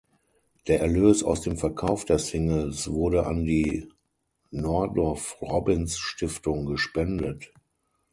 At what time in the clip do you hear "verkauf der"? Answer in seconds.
1.57-2.17